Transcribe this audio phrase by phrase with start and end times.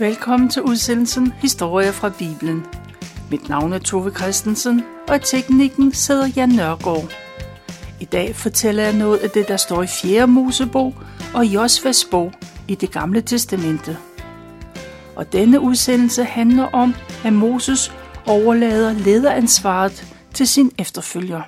[0.00, 2.66] Velkommen til udsendelsen Historie fra Bibelen.
[3.30, 7.12] Mit navn er Tove Christensen, og i teknikken sidder Jan Nørgaard.
[8.00, 10.26] I dag fortæller jeg noget af det, der står i 4.
[10.26, 10.94] Mosebog
[11.34, 12.32] og Josvas bog
[12.68, 13.98] i det gamle testamente.
[15.16, 16.94] Og denne udsendelse handler om,
[17.24, 17.92] at Moses
[18.26, 21.42] overlader lederansvaret til sin efterfølger.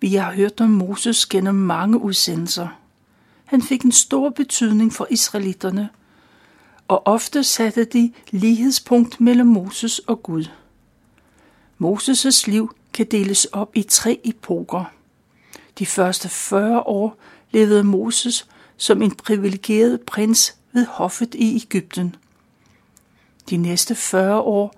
[0.00, 2.68] Vi har hørt om Moses gennem mange udsendelser.
[3.44, 5.88] Han fik en stor betydning for israelitterne,
[6.88, 10.44] og ofte satte de lighedspunkt mellem Moses og Gud.
[11.78, 14.84] Moses' liv kan deles op i tre epoker.
[15.78, 17.16] De første 40 år
[17.50, 22.16] levede Moses som en privilegeret prins ved hoffet i Ægypten.
[23.50, 24.74] De næste 40 år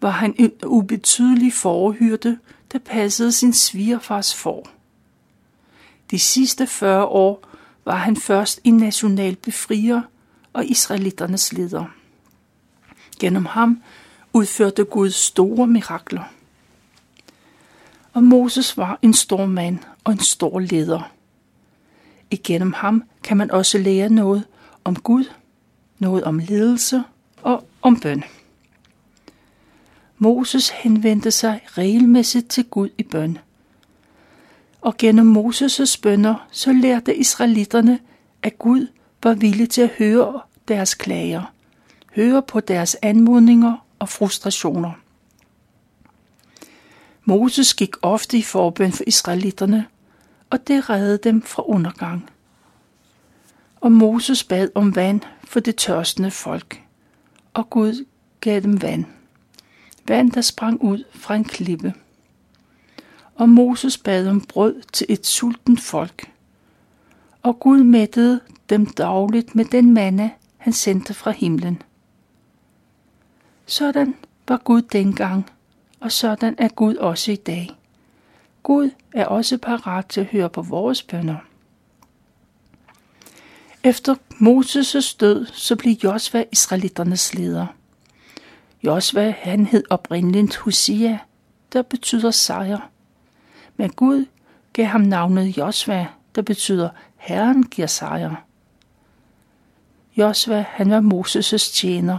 [0.00, 2.38] var han en ubetydelig forhyrte,
[2.72, 4.66] der passede sin svigerfars for.
[6.10, 7.48] De sidste 40 år
[7.84, 10.02] var han først en national befrier
[10.52, 11.84] og israelitternes leder.
[13.20, 13.82] Gennem ham
[14.32, 16.24] udførte Gud store mirakler.
[18.12, 21.12] Og Moses var en stor mand og en stor leder.
[22.30, 24.44] Igennem ham kan man også lære noget
[24.84, 25.24] om Gud,
[25.98, 27.02] noget om ledelse
[27.42, 28.24] og om bøn.
[30.18, 33.38] Moses henvendte sig regelmæssigt til Gud i bøn.
[34.80, 37.98] Og gennem Moses' bønder så lærte israelitterne,
[38.42, 38.86] at Gud
[39.22, 41.52] var villig til at høre deres klager,
[42.14, 44.92] høre på deres anmodninger og frustrationer.
[47.24, 49.86] Moses gik ofte i forbøn for israelitterne,
[50.50, 52.30] og det reddede dem fra undergang.
[53.80, 56.82] Og Moses bad om vand for det tørstende folk,
[57.54, 58.04] og Gud
[58.40, 59.04] gav dem vand.
[60.08, 61.94] Vand, der sprang ud fra en klippe.
[63.34, 66.31] Og Moses bad om brød til et sultent folk.
[67.42, 71.82] Og Gud mættede dem dagligt med den manna, han sendte fra himlen.
[73.66, 74.14] Sådan
[74.48, 75.50] var Gud dengang,
[76.00, 77.70] og sådan er Gud også i dag.
[78.62, 81.36] Gud er også parat til at høre på vores bønder.
[83.84, 87.66] Efter Moses' død, så blev Josva israelitternes leder.
[88.82, 91.16] Josva, han hed oprindeligt Hosea,
[91.72, 92.88] der betyder sejr.
[93.76, 94.26] Men Gud
[94.72, 96.90] gav ham navnet Josva, der betyder
[97.22, 98.34] Herren giver sejr.
[100.16, 102.18] Josva, han var Moses' tjener.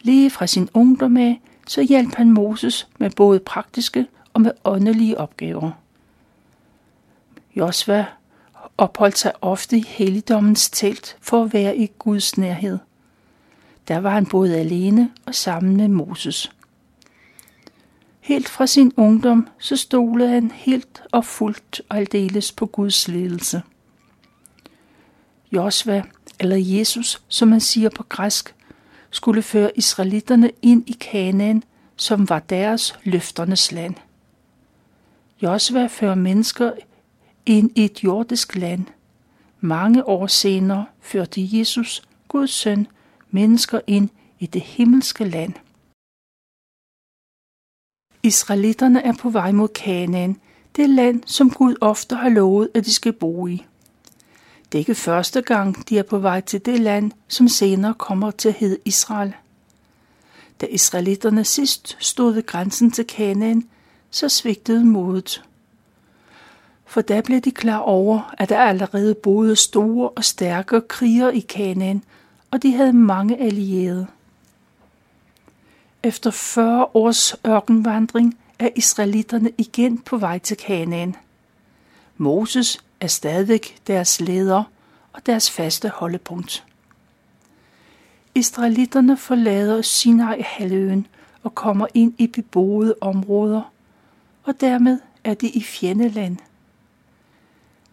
[0.00, 5.18] Lige fra sin ungdom af, så hjalp han Moses med både praktiske og med åndelige
[5.18, 5.70] opgaver.
[7.56, 8.06] Josva
[8.78, 12.78] opholdt sig ofte i helligdommens telt for at være i Guds nærhed.
[13.88, 16.52] Der var han både alene og sammen med Moses.
[18.20, 23.62] Helt fra sin ungdom så stolede han helt og fuldt og aldeles på Guds ledelse.
[25.52, 26.02] Josva,
[26.40, 28.54] eller Jesus, som man siger på græsk,
[29.10, 31.62] skulle føre israelitterne ind i Kanaan,
[31.96, 33.94] som var deres løfternes land.
[35.42, 36.72] Josva fører mennesker
[37.46, 38.84] ind i et jordisk land.
[39.60, 42.86] Mange år senere førte Jesus, Guds søn,
[43.30, 44.08] mennesker ind
[44.38, 45.52] i det himmelske land.
[48.22, 50.40] Israelitterne er på vej mod Kanaan,
[50.76, 53.64] det land, som Gud ofte har lovet, at de skal bo i.
[54.72, 58.30] Det er ikke første gang, de er på vej til det land, som senere kommer
[58.30, 59.34] til at hedde Israel.
[60.60, 63.68] Da israelitterne sidst stod ved grænsen til Kanaan,
[64.10, 65.44] så svigtede modet.
[66.86, 71.40] For da blev de klar over, at der allerede boede store og stærke kriger i
[71.40, 72.02] Kanaan,
[72.50, 74.06] og de havde mange allierede.
[76.02, 81.16] Efter 40 års ørkenvandring er israelitterne igen på vej til Kanaan.
[82.16, 84.64] Moses er stadig deres leder
[85.12, 86.64] og deres faste holdepunkt.
[88.34, 91.06] Israelitterne forlader Sinai-halvøen
[91.42, 93.72] og kommer ind i beboede områder,
[94.42, 96.36] og dermed er de i fjendeland.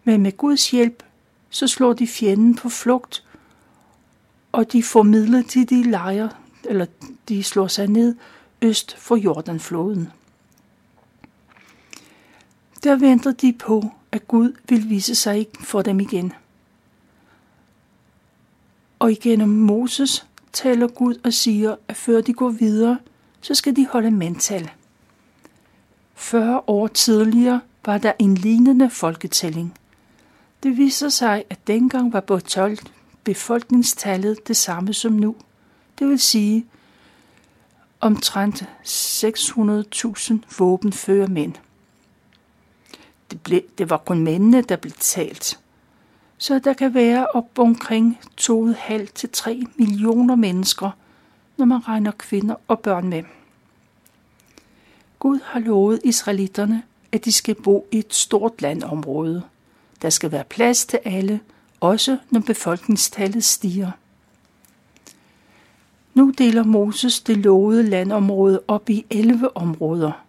[0.04, 1.02] Men med Guds hjælp,
[1.50, 3.24] så slår de fjenden på flugt,
[4.52, 6.30] og de får de lejre,
[6.64, 6.86] eller
[7.28, 8.16] de slår sig ned
[8.62, 10.12] øst for Jordanfloden.
[12.84, 16.32] Der venter de på, at Gud vil vise sig for dem igen.
[18.98, 22.98] Og igennem Moses taler Gud og siger, at før de går videre,
[23.40, 24.70] så skal de holde mental.
[26.14, 29.74] 40 år tidligere var der en lignende folketælling.
[30.62, 32.24] Det viser sig, at dengang var
[33.24, 35.36] befolkningstallet det samme som nu.
[35.98, 36.66] Det vil sige
[38.00, 41.54] omtrent 600.000 våbenføre mænd
[43.34, 45.58] det, ble, det var kun mændene, der blev talt.
[46.38, 50.90] så der kan være op omkring 2,5 til 3 millioner mennesker,
[51.56, 53.22] når man regner kvinder og børn med.
[55.18, 56.82] Gud har lovet israelitterne,
[57.12, 59.42] at de skal bo i et stort landområde.
[60.02, 61.40] Der skal være plads til alle,
[61.80, 63.90] også når befolkningstallet stiger.
[66.14, 70.23] Nu deler Moses det lovede landområde op i 11 områder.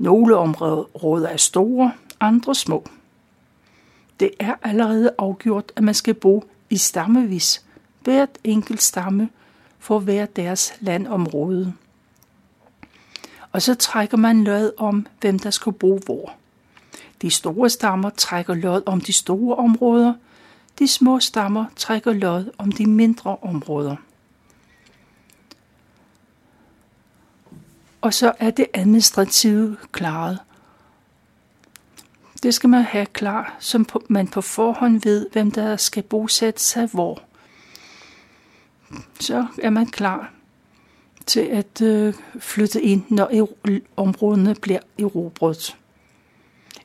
[0.00, 2.84] Nogle områder er store, andre små.
[4.20, 7.64] Det er allerede afgjort, at man skal bo i stammevis.
[8.00, 9.28] Hvert enkelt stamme
[9.78, 11.74] for hver deres landområde.
[13.52, 16.32] Og så trækker man lod om, hvem der skal bo hvor.
[17.22, 20.14] De store stammer trækker lod om de store områder,
[20.78, 23.96] de små stammer trækker lod om de mindre områder.
[28.00, 30.38] Og så er det administrative klaret.
[32.42, 36.86] Det skal man have klar, så man på forhånd ved, hvem der skal bosætte sig
[36.86, 37.22] hvor.
[39.20, 40.32] Så er man klar
[41.26, 43.48] til at øh, flytte ind, når
[43.96, 45.76] områderne bliver erobret.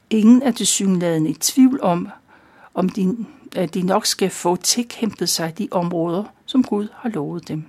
[0.10, 2.10] Ingen er til synligheden i tvivl om,
[2.74, 3.26] om de,
[3.56, 7.64] at de nok skal få tilkæmpet sig de områder, som Gud har lovet dem.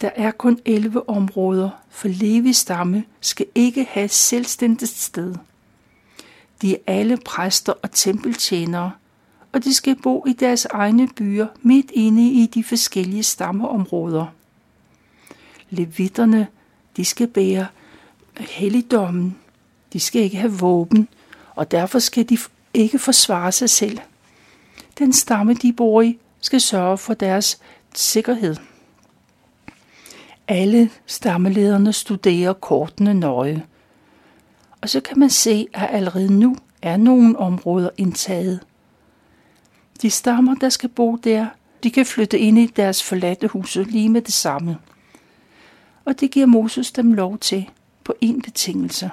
[0.00, 5.34] Der er kun 11 områder, for Levi stamme skal ikke have et selvstændigt sted.
[6.62, 8.92] De er alle præster og tempeltjenere,
[9.52, 14.26] og de skal bo i deres egne byer midt inde i de forskellige stammeområder.
[15.70, 16.46] Levitterne,
[16.96, 17.66] de skal bære
[18.38, 19.38] helligdommen.
[19.92, 21.08] De skal ikke have våben,
[21.54, 22.38] og derfor skal de
[22.74, 23.98] ikke forsvare sig selv.
[24.98, 27.58] Den stamme, de bor i, skal sørge for deres
[27.94, 28.56] sikkerhed.
[30.50, 33.66] Alle stammelederne studerer kortene nøje.
[34.80, 38.60] Og så kan man se, at allerede nu er nogle områder indtaget.
[40.02, 41.46] De stammer, der skal bo der,
[41.82, 44.78] de kan flytte ind i deres forladte huse lige med det samme.
[46.04, 47.70] Og det giver Moses dem lov til
[48.04, 49.10] på en betingelse.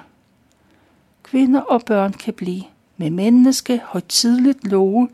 [1.22, 2.62] Kvinder og børn kan blive,
[2.96, 5.08] men mændene skal højtidligt love,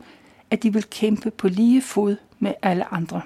[0.51, 3.21] at de vil kæmpe på lige fod med alle andre.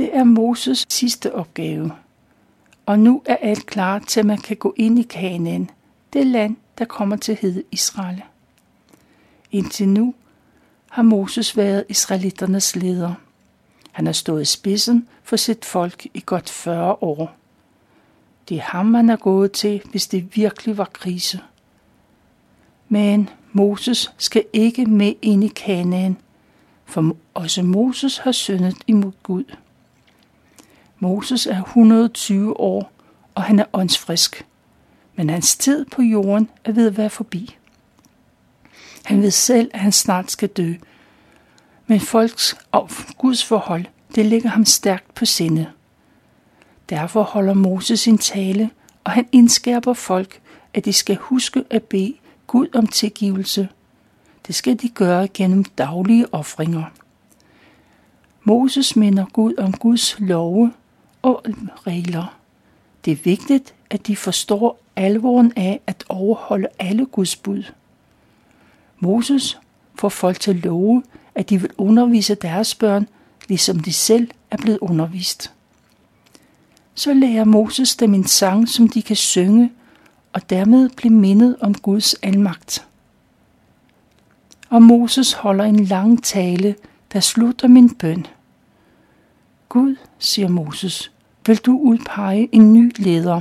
[0.00, 1.92] Det er Moses sidste opgave.
[2.86, 5.70] Og nu er alt klar til, at man kan gå ind i Kanaan,
[6.12, 8.22] det land, der kommer til at hedde Israel.
[9.52, 10.14] Indtil nu
[10.90, 13.14] har Moses været israelitternes leder.
[13.92, 17.36] Han har stået i spidsen for sit folk i godt 40 år.
[18.48, 21.40] Det er ham, man er gået til, hvis det virkelig var krise.
[22.88, 26.16] Men Moses skal ikke med ind i Kanaan,
[26.84, 29.44] for også Moses har syndet imod Gud.
[31.00, 32.92] Moses er 120 år,
[33.34, 34.46] og han er åndsfrisk.
[35.16, 37.56] Men hans tid på jorden er ved at være forbi.
[39.04, 40.74] Han ved selv, at han snart skal dø.
[41.86, 45.66] Men folks og Guds forhold, det ligger ham stærkt på sinde.
[46.90, 48.70] Derfor holder Moses sin tale,
[49.04, 50.40] og han indskærper folk,
[50.74, 52.14] at de skal huske at bede
[52.46, 53.68] Gud om tilgivelse.
[54.46, 56.84] Det skal de gøre gennem daglige ofringer.
[58.44, 60.72] Moses minder Gud om Guds love
[61.22, 61.44] og
[61.86, 62.36] regler.
[63.04, 67.62] Det er vigtigt, at de forstår alvoren af at overholde alle Guds bud.
[68.98, 69.58] Moses
[69.94, 71.02] får folk til at love,
[71.34, 73.08] at de vil undervise deres børn,
[73.48, 75.52] ligesom de selv er blevet undervist.
[76.94, 79.72] Så lærer Moses dem en sang, som de kan synge,
[80.32, 82.86] og dermed blive mindet om Guds almagt.
[84.68, 86.74] Og Moses holder en lang tale,
[87.12, 88.26] der slutter min bøn–
[89.70, 91.12] Gud, siger Moses,
[91.46, 93.40] vil du udpege en ny leder.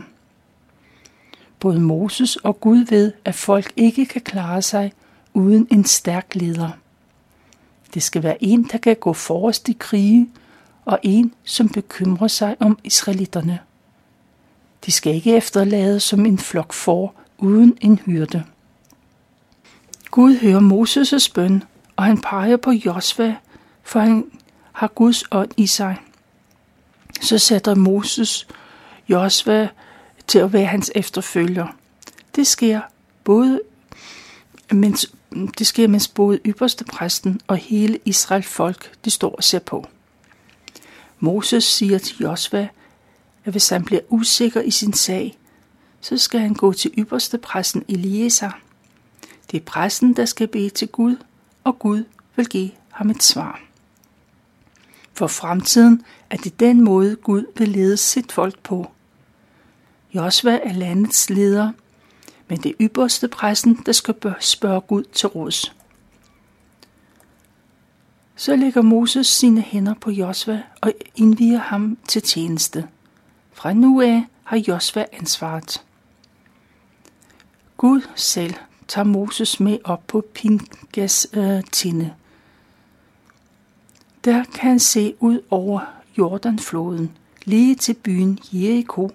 [1.59, 4.93] Både Moses og Gud ved, at folk ikke kan klare sig
[5.33, 6.69] uden en stærk leder.
[7.93, 10.29] Det skal være en, der kan gå forrest i krige,
[10.85, 13.59] og en, som bekymrer sig om israelitterne.
[14.85, 18.43] De skal ikke efterlade som en flok for uden en hyrde.
[20.11, 21.63] Gud hører Moses' bøn,
[21.95, 23.35] og han peger på Josva,
[23.83, 24.31] for han
[24.71, 25.97] har Guds ånd i sig
[27.21, 28.47] så sætter Moses
[29.09, 29.69] Josva
[30.27, 31.67] til at være hans efterfølger.
[32.35, 32.81] Det sker
[33.23, 33.61] både
[34.71, 35.13] mens,
[35.57, 39.87] det sker, mens både ypperste præsten og hele Israel folk, de står og ser på.
[41.19, 42.67] Moses siger til Josva,
[43.45, 45.37] at hvis han bliver usikker i sin sag,
[46.01, 48.51] så skal han gå til ypperste præsten Eliezer.
[49.51, 51.15] Det er præsten, der skal bede til Gud,
[51.63, 52.03] og Gud
[52.35, 53.68] vil give ham et svar.
[55.19, 58.91] For fremtiden er det den måde, Gud vil lede sit folk på.
[60.13, 61.71] Josva er landets leder,
[62.47, 65.75] Men det er ypperste præsten, der skal spørge Gud til råds.
[68.35, 72.87] Så lægger Moses sine hænder på Josva og indviger ham til tjeneste.
[73.53, 75.83] Fra nu af har Josva ansvaret.
[77.77, 78.53] Gud selv
[78.87, 82.13] tager Moses med op på Pingas øh, tinde.
[84.23, 85.79] Der kan han se ud over
[86.17, 89.11] Jordanfloden, lige til byen Jericho,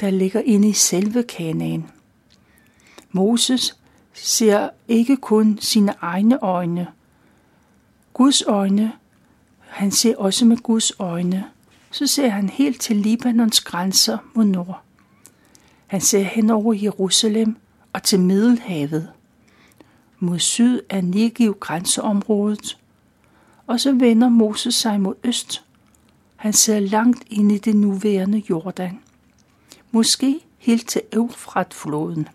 [0.00, 1.90] der ligger inde i selve Kanaan.
[3.12, 3.76] Moses
[4.12, 6.86] ser ikke kun sine egne øjne.
[8.12, 8.92] Guds øjne,
[9.60, 11.44] han ser også med Guds øjne.
[11.90, 14.82] Så ser han helt til Libanons grænser mod nord.
[15.86, 17.56] Han ser hen over Jerusalem
[17.92, 19.08] og til Middelhavet.
[20.18, 22.78] Mod syd er Negev grænseområdet,
[23.68, 25.64] og så vender Moses sig mod øst.
[26.36, 29.00] Han ser langt ind i det nuværende Jordan.
[29.90, 32.28] Måske helt til Eufratfloden.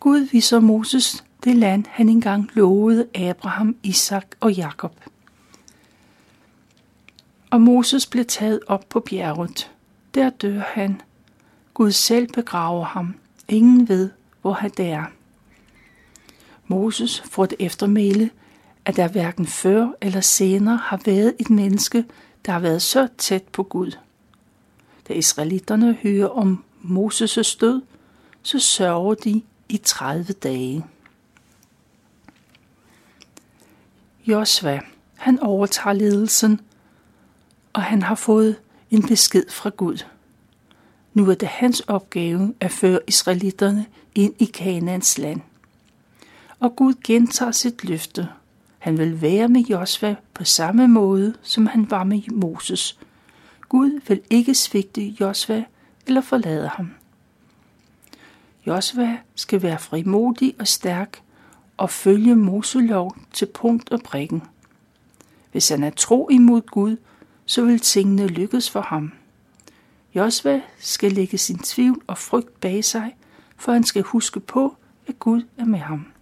[0.00, 5.00] Gud viser Moses det land, han engang lovede Abraham, Isak og Jakob.
[7.50, 9.70] Og Moses blev taget op på bjerget.
[10.14, 11.00] Der dør han.
[11.74, 13.14] Gud selv begraver ham.
[13.48, 14.10] Ingen ved,
[14.42, 15.04] hvor han er.
[16.66, 18.30] Moses får det eftermæle,
[18.86, 22.04] at der hverken før eller senere har været et menneske,
[22.46, 23.98] der har været så tæt på Gud.
[25.08, 27.82] Da israelitterne hører om Moses' død,
[28.42, 30.84] så sørger de i 30 dage.
[34.26, 34.80] Josva,
[35.14, 36.60] han overtager ledelsen,
[37.72, 38.56] og han har fået
[38.90, 40.04] en besked fra Gud.
[41.14, 45.40] Nu er det hans opgave at føre israelitterne ind i Kanaans land.
[46.60, 48.28] Og Gud gentager sit løfte.
[48.84, 52.98] Han vil være med Josva på samme måde, som han var med Moses.
[53.68, 55.64] Gud vil ikke svigte Josva
[56.06, 56.90] eller forlade ham.
[58.66, 61.22] Josva skal være frimodig og stærk
[61.76, 64.42] og følge Moselov til punkt og prikken.
[65.52, 66.96] Hvis han er tro imod Gud,
[67.46, 69.12] så vil tingene lykkes for ham.
[70.14, 73.16] Josva skal lægge sin tvivl og frygt bag sig,
[73.56, 74.76] for han skal huske på,
[75.06, 76.13] at Gud er med ham.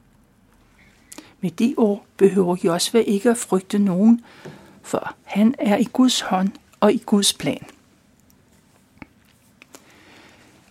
[1.43, 4.21] Med de ord behøver Josva ikke at frygte nogen,
[4.83, 6.49] for han er i Guds hånd
[6.81, 7.67] og i Guds plan.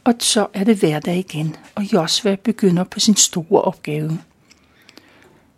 [0.04, 4.20] Og så er det hverdag igen, og Josva begynder på sin store opgave.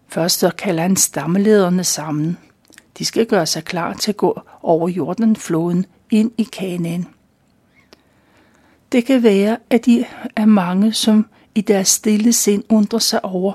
[0.08, 2.38] Først så kalder han stammelederne sammen.
[2.98, 7.08] De skal gøre sig klar til at gå over Jordanfloden ind i Kanaan.
[8.92, 10.06] Det kan være, at de
[10.36, 13.54] er mange, som i deres stille sind undrer sig over,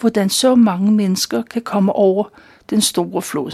[0.00, 2.24] hvordan så mange mennesker kan komme over
[2.70, 3.52] den store flod.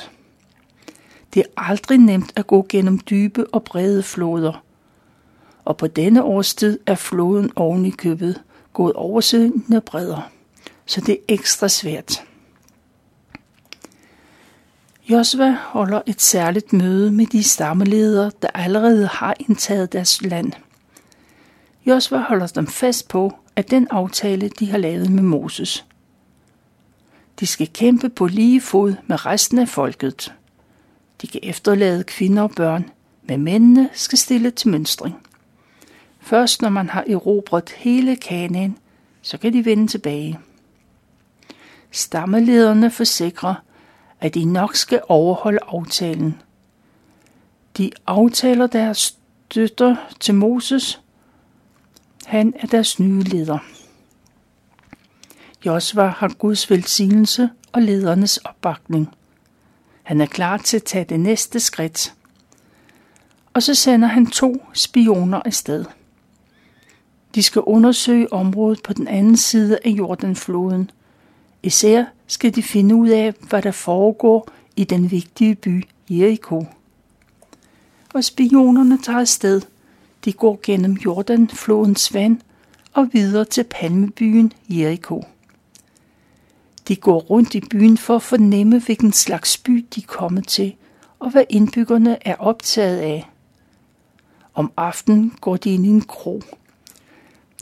[1.35, 4.63] Det er aldrig nemt at gå gennem dybe og brede floder.
[5.65, 10.31] Og på denne årstid er floden oven i købet gået oversøgende bredder,
[10.87, 12.23] så det er ekstra svært.
[15.09, 20.53] Josva holder et særligt møde med de stammeledere, der allerede har indtaget deres land.
[21.87, 25.85] Josva holder dem fast på, at den aftale, de har lavet med Moses.
[27.41, 30.35] De skal kæmpe på lige fod med resten af folket.
[31.23, 32.91] De kan efterlade kvinder og børn,
[33.23, 35.17] men mændene skal stille til mønstring.
[36.21, 38.79] Først når man har erobret hele Kanaan,
[39.23, 40.39] så kan de vende tilbage.
[41.91, 43.55] Stammelederne forsikrer,
[44.21, 46.43] at de nok skal overholde aftalen.
[47.79, 48.99] De aftaler deres
[49.51, 51.01] støtter til Moses.
[52.27, 53.59] Han er deres nye leder.
[55.67, 59.09] Josva har Guds velsignelse og ledernes opbakning.
[60.03, 62.15] Han er klar til at tage det næste skridt.
[63.55, 65.85] Og så sender han to spioner afsted.
[67.35, 70.91] De skal undersøge området på den anden side af Jordanfloden.
[71.63, 76.67] Især skal de finde ud af, hvad der foregår i den vigtige by Jericho.
[78.15, 79.61] Og spionerne tager afsted.
[80.25, 82.41] De går gennem Jordanflodens vand
[82.93, 85.25] og videre til palmebyen Jericho.
[86.89, 90.75] De går rundt i byen for at fornemme, hvilken slags by de er kommet til,
[91.19, 93.31] og hvad indbyggerne er optaget af.
[94.55, 96.43] Om aftenen går de ind i en krog.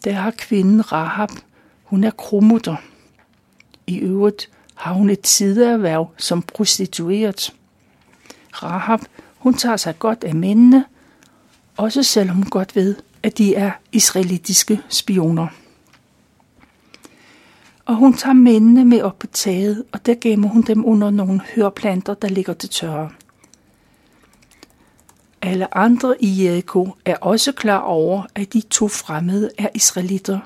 [0.04, 1.28] Der har kvinden Rahab,
[1.84, 2.76] hun er kromutter.
[3.86, 7.54] I øvrigt har hun et sideerhverv som prostitueret.
[8.52, 9.00] Rahab,
[9.38, 10.84] hun tager sig godt af mændene,
[11.76, 15.46] også selvom hun godt ved, at de er israelitiske spioner.
[17.86, 21.40] Og hun tager mændene med op på taget, og der gemmer hun dem under nogle
[21.54, 23.10] hørplanter, der ligger til tørre.
[25.42, 30.40] Alle andre i Jericho er også klar over, at de to fremmede er israelitter.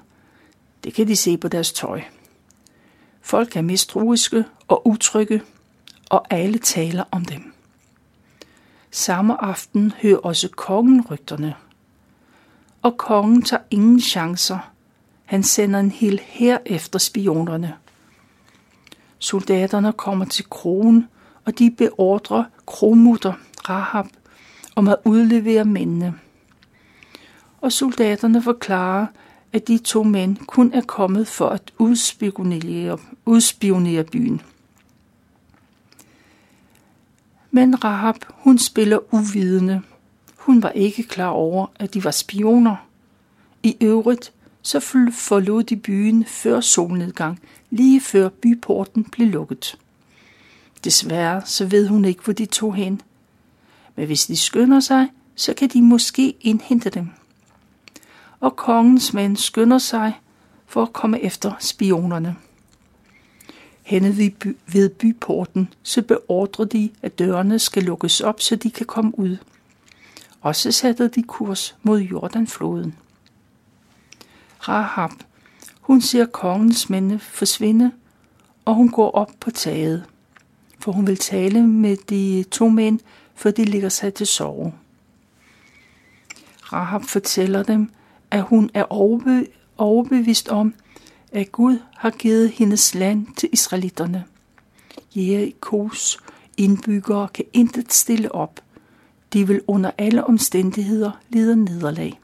[0.84, 2.02] Det kan de se på deres tøj.
[3.20, 5.42] Folk er mistroiske og utrygge,
[6.10, 7.52] og alle taler om dem.
[8.90, 11.54] Samme aften hører også kongen rygterne.
[12.82, 14.72] Og kongen tager ingen chancer.
[15.28, 17.74] Han sender en hel hær efter spionerne.
[19.18, 21.08] Soldaterne kommer til krogen,
[21.44, 23.32] og de beordrer kromutter
[23.68, 24.06] Rahab
[24.76, 26.14] om at udlevere mændene.
[27.60, 29.06] Og soldaterne forklarer,
[29.52, 34.42] at de to mænd kun er kommet for at udspionere, udspionere byen.
[37.50, 39.82] Men Rahab, hun spiller uvidende.
[40.36, 42.76] Hun var ikke klar over, at de var spioner.
[43.62, 44.32] I øvrigt
[44.62, 44.80] så
[45.12, 49.78] forlod de byen før solnedgang, lige før byporten blev lukket.
[50.84, 53.00] Desværre så ved hun ikke, hvor de tog hen.
[53.96, 57.08] Men hvis de skynder sig, så kan de måske indhente dem.
[58.40, 60.20] Og kongens mænd skynder sig
[60.66, 62.36] for at komme efter spionerne.
[63.82, 64.32] Henne
[64.66, 69.36] ved byporten, så beordrer de, at dørene skal lukkes op, så de kan komme ud.
[70.40, 72.94] Og så sætter de kurs mod Jordanfloden.
[74.60, 75.10] Rahab,
[75.80, 77.92] hun ser kongens mænd forsvinde,
[78.64, 80.04] og hun går op på taget,
[80.80, 83.00] for hun vil tale med de to mænd,
[83.34, 84.72] før de ligger sig til sove.
[86.72, 87.90] Rahab fortæller dem,
[88.30, 88.84] at hun er
[89.78, 90.74] overbevist om,
[91.32, 94.24] at Gud har givet hendes land til israelitterne.
[95.16, 96.18] Jerikos
[96.56, 98.60] indbyggere kan intet stille op.
[99.32, 102.20] De vil under alle omstændigheder lide nederlag.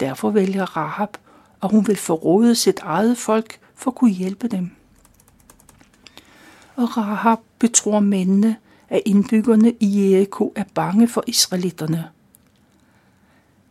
[0.00, 1.16] Derfor vælger Rahab,
[1.60, 4.70] og hun vil forråde sit eget folk for at kunne hjælpe dem.
[6.76, 8.56] Og Rahab betror mændene,
[8.88, 12.08] at indbyggerne i Jericho er bange for israelitterne.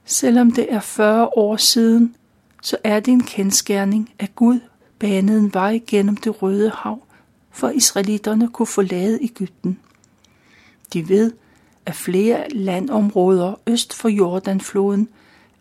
[0.06, 2.16] Selvom det er 40 år siden,
[2.62, 4.60] så er det en kendskærning, at Gud
[5.00, 7.04] banede en vej gennem det røde hav,
[7.52, 9.80] for israelitterne kunne forlade Ægypten.
[10.94, 11.32] De ved,
[11.86, 15.10] at flere landområder øst for Jordanfloden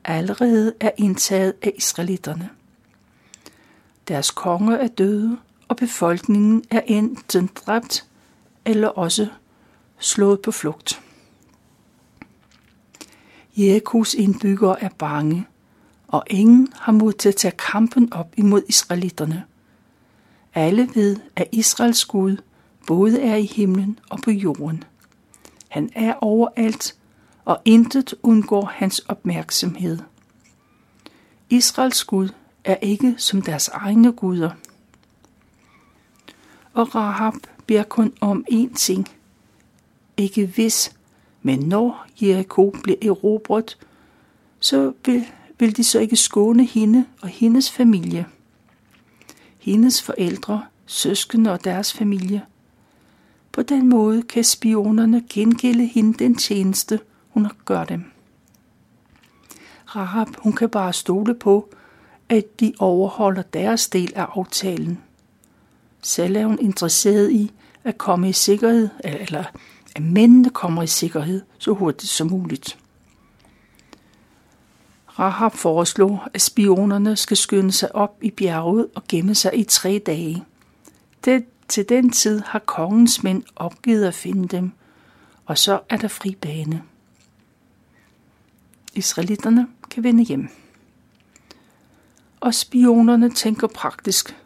[0.05, 2.51] allerede er indtaget af israelitterne.
[4.09, 5.39] Deres konge er døde,
[5.69, 8.07] og befolkningen er enten dræbt
[8.65, 9.29] eller også
[9.99, 11.01] slået på flugt.
[13.57, 15.47] Jerikos indbyggere er bange,
[16.09, 19.45] og ingen har mod til at tage kampen op imod israelitterne.
[20.55, 22.37] Alle ved, at Israels Gud
[22.87, 24.85] både er i himlen og på jorden.
[25.69, 26.97] Han er overalt,
[27.45, 29.99] og intet undgår hans opmærksomhed.
[31.51, 32.29] Israels Gud
[32.65, 34.51] er ikke som deres egne guder.
[36.73, 37.35] Og Rahab
[37.67, 39.09] beder kun om én ting.
[40.17, 40.97] Ikke hvis,
[41.43, 43.79] men når Jericho bliver erobret,
[44.61, 45.27] så vil,
[45.59, 48.27] vil de så ikke skåne hende og hendes familie.
[49.59, 52.43] Hendes forældre, søskende og deres familie.
[53.53, 57.01] På den måde kan spionerne gengælde hende den tjeneste,
[57.35, 58.05] hun gør dem.
[59.97, 61.75] Rahab, hun kan bare stole på,
[62.29, 65.03] at de overholder deres del af aftalen.
[66.03, 67.53] Selv er hun interesseret i
[67.85, 69.45] at komme i sikkerhed, eller
[69.97, 72.79] at mændene kommer i sikkerhed så hurtigt som muligt.
[75.19, 80.03] Rahab foreslår, at spionerne skal skynde sig op i bjerget og gemme sig i tre
[80.07, 80.45] dage.
[81.25, 84.73] Det, til den tid har kongens mænd opgivet at finde dem,
[85.47, 86.83] og så er der fri bane.
[88.95, 90.49] Israelitterne kan vende hjem.
[92.41, 94.37] Og spionerne tænker praktisk.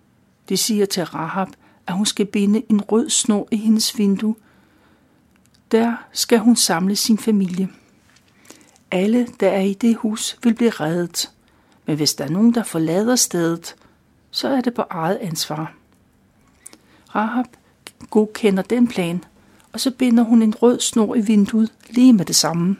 [0.48, 1.48] De siger til Rahab,
[1.86, 4.34] at hun skal binde en rød snor i hendes vindue.
[5.72, 7.68] Der skal hun samle sin familie.
[8.90, 11.30] Alle, der er i det hus, vil blive reddet.
[11.86, 13.76] Men hvis der er nogen, der forlader stedet,
[14.30, 15.74] så er det på eget ansvar.
[17.14, 17.46] Rahab
[18.10, 19.24] godkender den plan,
[19.72, 22.76] og så binder hun en rød snor i vinduet lige med det samme.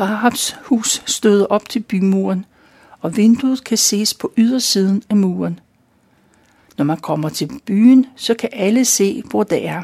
[0.00, 2.44] Rahabs hus støder op til bymuren,
[3.00, 5.60] og vinduet kan ses på ydersiden af muren.
[6.78, 9.82] Når man kommer til byen, så kan alle se, hvor det er.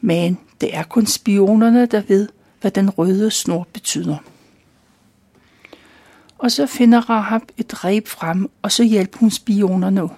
[0.00, 2.28] Men det er kun spionerne, der ved,
[2.60, 4.16] hvad den røde snor betyder.
[6.38, 10.08] Og så finder Rahab et reb frem, og så hjælper hun spionerne.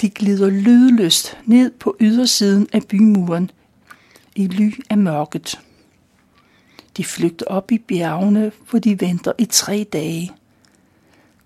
[0.00, 3.50] De glider lydløst ned på ydersiden af bymuren
[4.34, 5.60] i ly af mørket.
[6.96, 10.32] De flygter op i bjergene, hvor de venter i tre dage.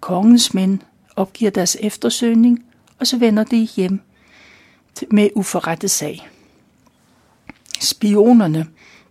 [0.01, 0.79] Kongens mænd
[1.17, 2.65] opgiver deres eftersøgning,
[2.99, 4.01] og så vender de hjem
[5.11, 6.29] med uforrettet sag.
[7.81, 8.67] Spionerne,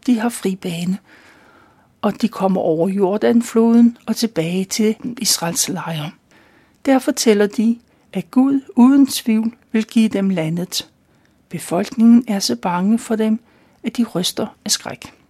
[0.06, 0.98] de har fri bane,
[2.02, 6.10] og de kommer over Jordanfloden og tilbage til Israels lejr.
[6.86, 7.80] Der fortæller de,
[8.14, 10.90] at Gud uden tvivl vil give dem landet.
[11.50, 13.40] Befolkningen er så bange for dem,
[13.84, 15.23] at de ryster af skræk.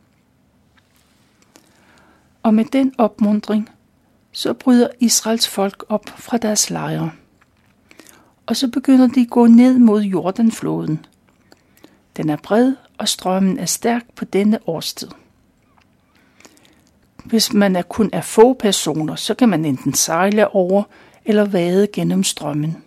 [2.43, 3.69] Og med den opmundring,
[4.31, 7.11] så bryder Israels folk op fra deres lejre.
[8.45, 11.05] Og så begynder de at gå ned mod Jordanfloden.
[12.17, 15.07] Den er bred, og strømmen er stærk på denne årstid.
[17.25, 20.83] Hvis man er kun er få personer, så kan man enten sejle over
[21.25, 22.77] eller vade gennem strømmen.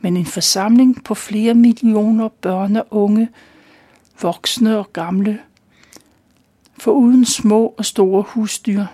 [0.00, 3.28] Men en forsamling på flere millioner børn og unge,
[4.22, 5.38] voksne og gamle,
[6.80, 8.84] for uden små og store husdyr,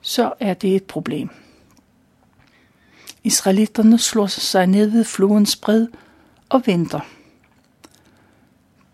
[0.00, 1.28] så er det et problem.
[3.24, 5.86] Israelitterne slår sig ned ved flodens bred
[6.48, 7.00] og venter.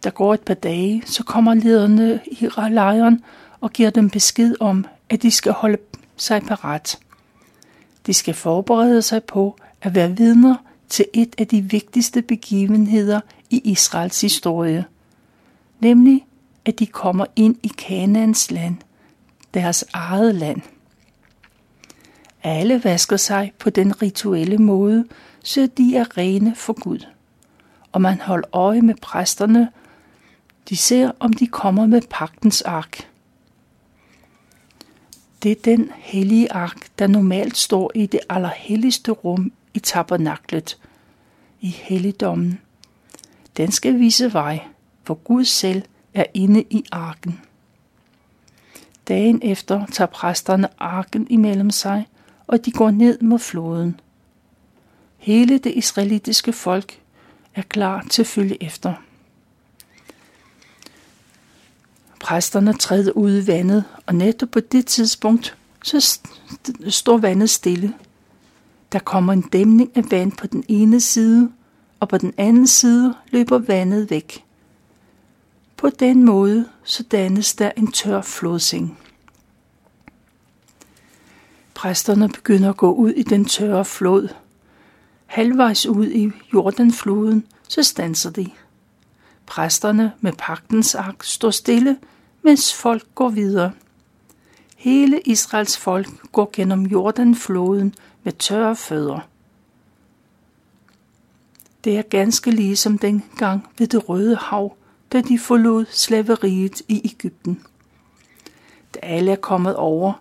[0.04, 3.24] Der går et par dage, så kommer lederne i lejren
[3.60, 5.78] og giver dem besked om, at de skal holde
[6.16, 6.98] sig parat.
[8.06, 10.54] De skal forberede sig på at være vidner
[10.88, 13.20] til et af de vigtigste begivenheder
[13.50, 14.84] i Israels historie,
[15.80, 16.26] nemlig
[16.64, 18.76] at de kommer ind i Kanaans land,
[19.54, 20.60] deres eget land.
[22.42, 25.06] Alle vasker sig på den rituelle måde,
[25.44, 27.06] så de er rene for Gud.
[27.92, 29.68] Og man holder øje med præsterne.
[30.68, 33.08] De ser, om de kommer med pagtens ark.
[35.42, 40.78] Det er den hellige ark, der normalt står i det allerhelligste rum i tabernaklet,
[41.60, 42.60] i helligdommen.
[43.56, 44.60] Den skal vise vej,
[45.04, 45.82] for Gud selv
[46.14, 47.40] er inde i arken.
[49.08, 52.08] Dagen efter tager præsterne arken imellem sig,
[52.46, 54.00] og de går ned mod floden.
[55.16, 57.00] Hele det israelitiske folk
[57.54, 58.94] er klar til at følge efter.
[62.20, 66.20] Præsterne træder ud i vandet, og netop på det tidspunkt, så
[66.88, 67.94] står vandet stille.
[68.92, 71.50] Der kommer en dæmning af vand på den ene side,
[72.00, 74.44] og på den anden side løber vandet væk.
[75.80, 78.98] På den måde så dannes der en tør flodseng.
[81.74, 84.28] Præsterne begynder at gå ud i den tørre flod.
[85.26, 88.50] Halvvejs ud i Jordanfloden, så stanser de.
[89.46, 91.98] Præsterne med pagtens ark står stille,
[92.42, 93.72] mens folk går videre.
[94.76, 99.20] Hele Israels folk går gennem Jordanfloden med tørre fødder.
[101.84, 104.76] Det er ganske ligesom dengang ved det Røde Hav,
[105.12, 107.62] da de forlod slaveriet i Ægypten.
[108.94, 110.12] Da alle er kommet over,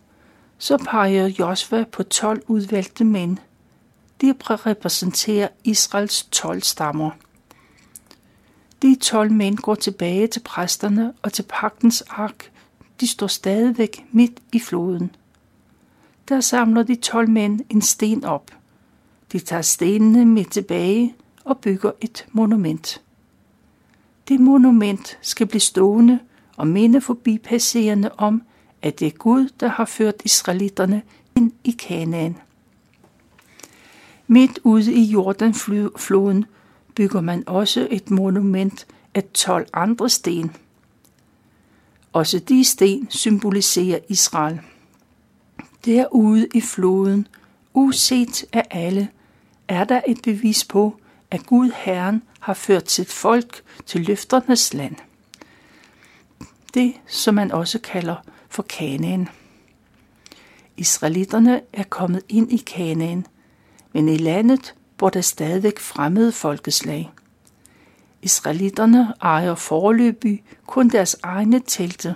[0.58, 3.38] så peger Josva på 12 udvalgte mænd.
[4.21, 7.12] De repræsenterer Israels 12 stammer.
[8.82, 12.52] De 12 mænd går tilbage til præsterne og til pagtens ark.
[12.99, 15.15] De står stadigvæk midt i floden.
[16.30, 18.52] Der samler de 12 mænd en sten op.
[19.32, 23.02] De tager stenene med tilbage og bygger et monument.
[24.30, 26.20] Det monument skal blive stående
[26.58, 28.42] og minde forbipasserende om,
[28.82, 31.02] at det er Gud, der har ført israelitterne
[31.36, 32.38] ind i Kanaan.
[34.28, 36.46] Midt ude i Jordanfloden
[36.96, 40.56] bygger man også et monument af 12 andre sten.
[42.13, 44.60] Også de sten symboliserer Israel.
[45.86, 47.28] Derude i floden,
[47.74, 49.10] uset af alle,
[49.68, 50.96] er der et bevis på,
[51.32, 54.95] at Gud Herren har ført sit folk til løfternes land.
[56.73, 58.15] Det, som man også kalder
[58.49, 59.30] for Kanaan.
[60.78, 63.25] Israelitterne er kommet ind i Kanaan,
[63.93, 67.12] men i landet bor der stadigvæk fremmede folkeslag.
[68.21, 72.15] Israelitterne ejer forløbig kun deres egne telte,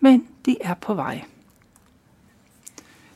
[0.00, 1.24] men de er på vej.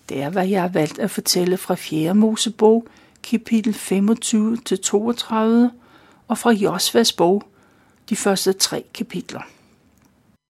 [0.08, 2.14] Det er, hvad jeg har valgt at fortælle fra 4.
[2.14, 2.86] Mosebog,
[3.22, 5.81] kapitel 25-32,
[6.28, 7.42] og fra Josvas bog,
[8.08, 9.42] de første tre kapitler.